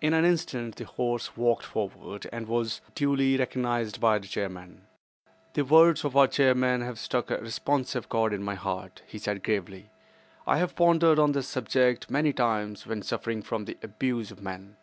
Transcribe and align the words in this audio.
In 0.00 0.14
an 0.14 0.24
instant 0.24 0.76
the 0.76 0.86
horse 0.86 1.36
walked 1.36 1.66
forward, 1.66 2.26
and 2.32 2.48
was 2.48 2.80
duly 2.94 3.36
recognized 3.36 4.00
by 4.00 4.18
the 4.18 4.26
chairman. 4.26 4.86
"The 5.52 5.66
words 5.66 6.02
of 6.02 6.16
our 6.16 6.26
chairman 6.28 6.80
have 6.80 6.98
struck 6.98 7.30
a 7.30 7.36
responsive 7.36 8.08
chord 8.08 8.32
in 8.32 8.42
my 8.42 8.54
heart," 8.54 9.02
he 9.06 9.18
said 9.18 9.42
gravely. 9.44 9.90
"I 10.46 10.56
have 10.56 10.74
pondered 10.74 11.18
on 11.18 11.32
this 11.32 11.46
subject 11.48 12.08
many 12.10 12.32
times 12.32 12.86
when 12.86 13.02
suffering 13.02 13.42
from 13.42 13.66
the 13.66 13.76
abuse 13.82 14.30
of 14.30 14.40
men. 14.40 14.76